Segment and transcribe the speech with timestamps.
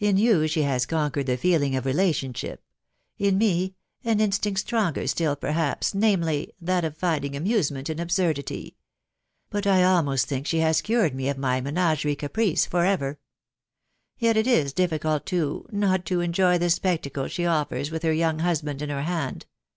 [0.00, 2.64] In yon ahe has conquered the feeling of relationship;
[3.16, 8.74] in me, an instinct stronger still perhaps, namely, that of finding amusement in Mb8urdity.
[9.50, 13.20] But I almost tVuuk ata ta& cured me of my me "ttgerie caprice for ever.
[14.18, 16.08] Yet it \*&&<*&, to*, «*> wfcsf THE WIDOW BARNABT.
[16.10, 19.46] 491 the spectacle she offers with her young husband in her hand.